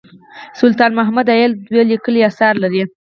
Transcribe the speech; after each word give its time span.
سلطان 0.61 0.91
محمد 0.99 1.27
عايل 1.33 1.51
دوه 1.69 1.83
لیکلي 1.91 2.21
اثار 2.29 2.53
لري. 2.63 2.83